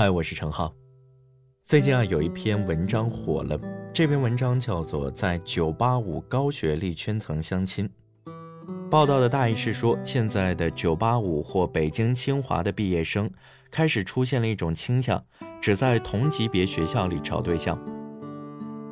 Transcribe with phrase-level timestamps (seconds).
[0.00, 0.74] 嗨，我是陈浩。
[1.66, 3.60] 最近啊，有一篇文章火了。
[3.92, 7.86] 这篇文章叫做《在985高学历圈层相亲》。
[8.88, 13.30] 报道的大意是说，现在的985或北京清华的毕业生
[13.70, 15.22] 开始出现了一种倾向，
[15.60, 17.78] 只在同级别学校里找对象。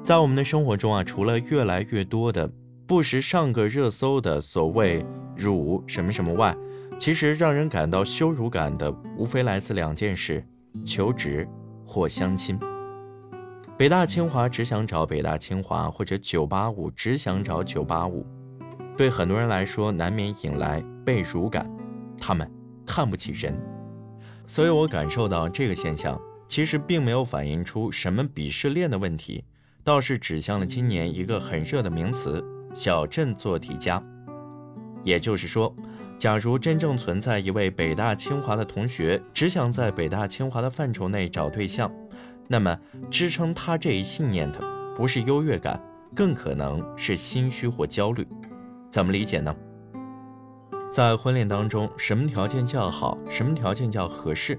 [0.03, 2.53] 在我们的生活中啊，除了越来越多的
[2.87, 5.03] 不时上个热搜的所谓
[5.35, 6.55] “辱什么什么”外，
[6.99, 10.45] 其实让人感到羞辱感的，无非来自两件事。
[10.85, 11.47] 求职
[11.85, 12.59] 或相亲，
[13.77, 18.27] 北大清华只想找北大清华，或者九八五只想找九八五，
[18.97, 21.71] 对很多人来说难免引来被辱感，
[22.19, 22.51] 他们
[22.87, 23.55] 看不起人。
[24.47, 29.45] 所以我感受到这个现象，其实并没有反映出什么鄙视链的问题，
[29.85, 34.03] 倒是指向了今年一个很热的名词——小镇做题家。
[35.03, 35.75] 也就是说。
[36.19, 41.89] 假如真正存在一位北大清华的同学，只想在北大清华的范畴内找对象，
[42.49, 42.77] 那么
[43.09, 44.59] 支撑他这一信念的，
[44.97, 45.81] 不是优越感，
[46.17, 48.27] 更可能是心虚或焦虑。
[48.91, 49.55] 怎么理解呢？
[50.91, 54.59] 在婚恋当中，什么条件较好，什么条件较合适，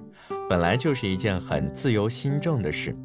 [0.49, 2.95] 本来就是一件很自由心证的事。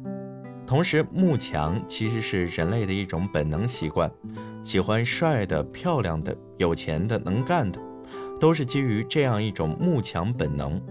[0.65, 4.09] 同时，慕强其实是人类的一种本能习惯，
[4.63, 7.77] 喜欢帅的、漂亮的、有钱的、能干的。
[8.39, 10.81] 都是基于这样一种慕强本能，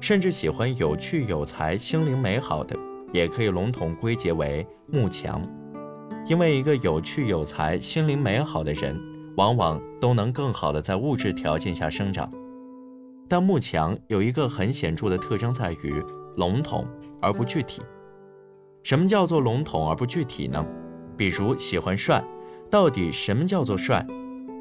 [0.00, 2.76] 甚至喜欢有趣有才、心灵美好的，
[3.12, 5.42] 也可以笼统归结为慕强。
[6.26, 8.98] 因为一个有趣有才、心灵美好的人，
[9.36, 12.30] 往往都能更好的在物质条件下生长。
[13.28, 16.02] 但慕强有一个很显著的特征，在于
[16.36, 16.86] 笼统
[17.20, 17.82] 而不具体。
[18.82, 20.64] 什么叫做笼统而不具体呢？
[21.16, 22.24] 比如喜欢帅，
[22.70, 24.06] 到底什么叫做帅？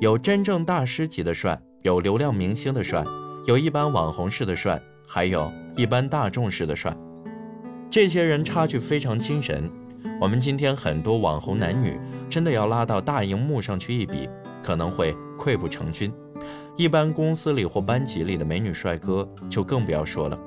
[0.02, 1.62] 有真正大师级的帅。
[1.86, 3.04] 有流量明星的帅，
[3.46, 6.92] 有一般网红式的帅，还有一般大众式的帅。
[7.92, 9.70] 这些人差距非常惊人。
[10.20, 11.96] 我们今天很多网红男女，
[12.28, 14.28] 真的要拉到大荧幕上去一比，
[14.64, 16.12] 可能会溃不成军。
[16.76, 20.40] 一般公司里或班级里的美女帅哥，就更不要说了。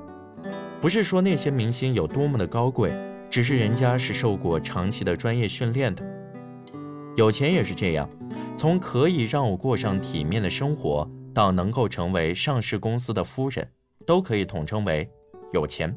[0.81, 2.93] 不是说那些明星有多么的高贵，
[3.31, 6.03] 只是人家是受过长期的专业训练的。
[7.15, 8.11] 有钱也是这样，
[8.57, 11.09] 从可以让我过上体面的生活。
[11.35, 13.69] 到能够成为上市公司的夫人，
[14.07, 15.09] 都可以统称为
[15.53, 15.97] 有钱。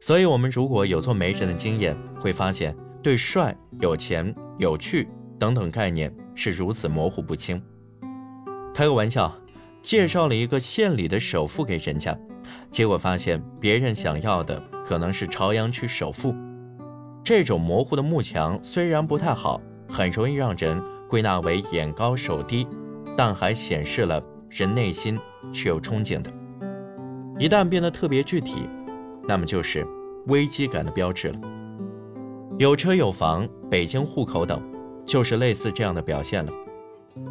[0.00, 5.08] 所以，我们如果有做媒人的经验，会发现对帅、有钱、有趣
[5.38, 7.62] 等等概念是如此模糊不清。
[8.74, 9.32] 开个玩笑，
[9.82, 12.18] 介绍了一个县里的首富给人家，
[12.70, 16.34] 结果发现别人想要的可能是朝阳区首富。
[17.22, 22.66] 这种模糊的幕墙虽然不太好，很容易让人归纳为眼高手低，
[23.16, 24.20] 但还显示了。
[24.54, 25.18] 人内心
[25.50, 26.30] 是有憧憬的，
[27.38, 28.68] 一旦变得特别具体，
[29.26, 29.86] 那么就是
[30.26, 31.40] 危机感的标志了。
[32.58, 34.60] 有车有房、北京户口等，
[35.06, 36.52] 就是类似这样的表现了。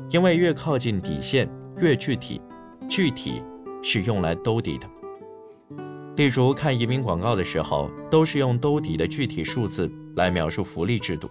[0.09, 2.41] 因为越靠近底线，越具体，
[2.89, 3.43] 具体
[3.83, 4.87] 是用来兜底的。
[6.15, 11.29] 例如看移民广告的时候，都是用兜底的具体数字来描述福利制度。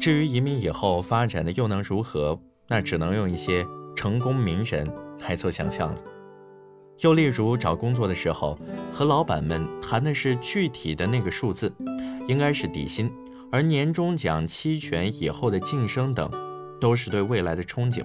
[0.00, 2.36] 至于移民以后发展的又能如何，
[2.66, 3.64] 那只能用一些
[3.96, 4.86] 成功名人。
[5.24, 5.98] 太做想象了。
[7.00, 8.58] 又例如找工作的时候，
[8.92, 11.72] 和老板们谈的是具体的那个数字，
[12.28, 13.10] 应该是底薪，
[13.50, 16.30] 而年终奖、期权以后的晋升等，
[16.78, 18.04] 都是对未来的憧憬。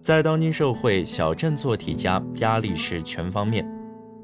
[0.00, 3.64] 在当今社会，小镇做题家压力是全方面，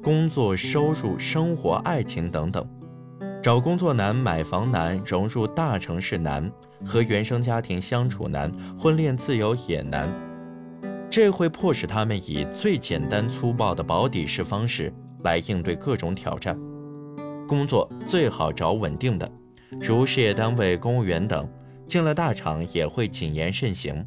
[0.01, 2.67] 工作、收入、生活、爱情等等。
[3.41, 6.49] 找工作难，买房难，融入大城市难，
[6.85, 10.09] 和原生家庭相处难，婚恋自由也难。
[11.13, 14.91] 这会迫使他们以最简单粗暴的保底式方式
[15.23, 16.59] 来应对各种挑战。
[17.47, 19.31] 工作最好找稳定的，
[19.79, 21.47] 如事业单位、公务员等。
[21.85, 24.03] 进了大厂也会谨言慎行，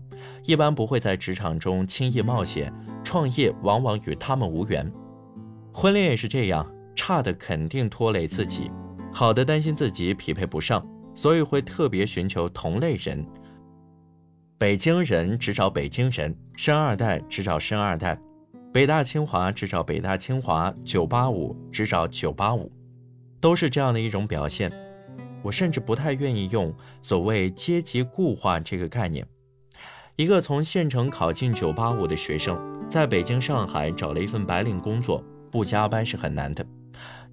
[0.46, 2.74] 一般不会在职场中轻易冒险。
[3.04, 4.92] 创业往往与他们无缘。
[5.72, 8.68] 婚恋也是这样，差的肯定拖累自己，
[9.12, 13.24] 好的担心自己匹配不上，所以会特别寻求同类人。
[14.58, 18.18] 北京人只找北京人，生二代只找生二代，
[18.72, 22.72] 北大清华只找北大清华，九八五只找九八五，
[23.38, 24.72] 都是这样的一种表现。
[25.42, 29.26] 我甚至不太愿意用所谓阶级固化这个概念。
[30.16, 36.66] 一个从县城考进九八五的学生，在北京、上海找了一份白领工作，不加班是很难的，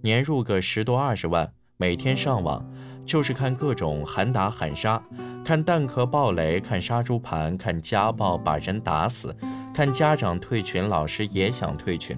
[0.01, 2.69] 年入个十多二十万，每天上网
[3.05, 5.01] 就是看各种喊打喊杀。
[5.43, 9.35] 看弹壳爆雷，看杀猪盘，看家暴把人打死，
[9.73, 12.17] 看家长退群，老师也想退群。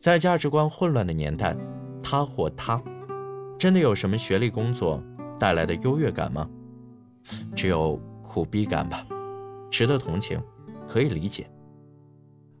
[0.00, 1.54] 在价值观混乱的年代，
[2.02, 2.82] 他或他，
[3.58, 5.02] 真的有什么学历工作
[5.38, 6.48] 带来的优越感吗？
[7.54, 9.06] 只有苦逼感吧，
[9.70, 10.40] 值得同情，
[10.88, 11.46] 可以理解。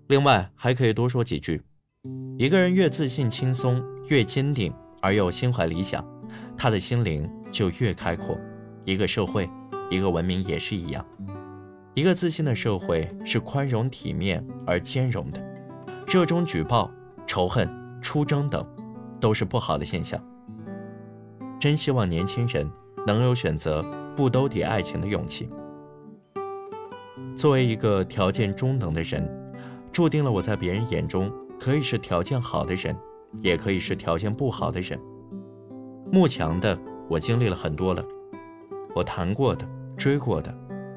[0.08, 1.62] 另外还可以多说几句：
[2.36, 4.70] 一个人越自信、轻松，越坚定
[5.00, 6.04] 而又心怀理想，
[6.54, 8.38] 他的心灵就越开阔。
[8.84, 9.48] 一个社会，
[9.90, 11.04] 一个文明也是一样。
[11.94, 15.40] 一个自信的社会是宽容、体面而兼容的，
[16.06, 16.90] 热衷举报、
[17.26, 17.68] 仇恨、
[18.02, 18.66] 出征等，
[19.20, 20.20] 都是不好的现象。
[21.60, 22.68] 真希望年轻人
[23.06, 23.82] 能有选择
[24.16, 25.48] 不兜底爱情的勇气。
[27.36, 29.26] 作为一个条件中等的人，
[29.92, 32.94] 注定了我在别人眼中可以是条件好的人，
[33.38, 35.00] 也可以是条件不好的人。
[36.12, 36.78] 慕强的
[37.08, 38.04] 我经历了很多了，
[38.94, 40.54] 我谈过的、追过的。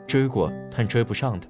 [0.08, 1.48] 追过但追不上的，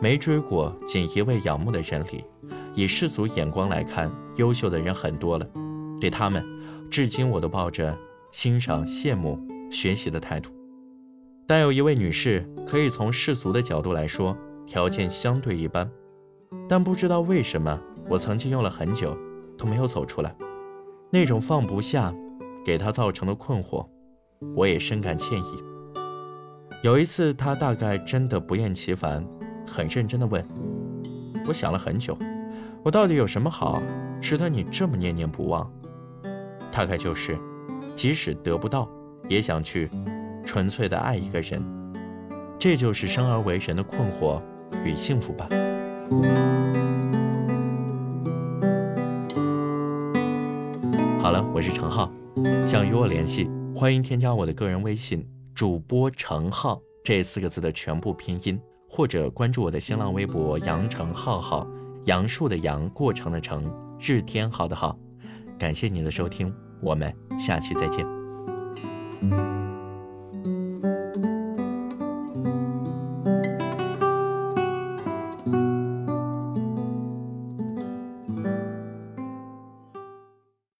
[0.00, 2.24] 没追过仅一味仰慕的人里，
[2.72, 5.46] 以世俗眼光来看，优秀的人很多了。
[6.00, 6.42] 对他们，
[6.90, 7.94] 至今我都抱着
[8.32, 9.38] 欣赏、羡慕、
[9.70, 10.50] 学习的态度。
[11.46, 14.34] 但有一位女士，可以从世俗的角度来说，
[14.66, 15.86] 条件相对一般，
[16.66, 17.78] 但不知道为什么，
[18.08, 19.14] 我曾经用了很久
[19.58, 20.34] 都没有走出来，
[21.10, 22.14] 那种放不下，
[22.64, 23.86] 给她造成的困惑，
[24.56, 25.62] 我也深感歉意。
[26.82, 29.22] 有一次，他大概真的不厌其烦，
[29.66, 30.42] 很认真的问
[31.46, 32.16] ：“我想了很久，
[32.82, 33.82] 我到底有什么好，
[34.18, 35.70] 值得你这么念念不忘？
[36.72, 37.38] 大概就是，
[37.94, 38.88] 即使得不到，
[39.28, 39.90] 也想去
[40.42, 41.62] 纯粹的爱一个人。
[42.58, 44.40] 这就是生而为人的困惑
[44.82, 45.46] 与幸福吧。”
[51.20, 52.10] 好了，我是程浩，
[52.66, 55.28] 想与我联系，欢迎添加我的个人微信。
[55.60, 58.58] 主播程浩这四个字的全部拼音，
[58.88, 61.66] 或者关注我的新浪微博杨程浩浩，
[62.04, 63.70] 杨树的杨，过程的程，
[64.00, 64.98] 日天浩的浩。
[65.58, 68.06] 感谢你的收听，我们下期再见。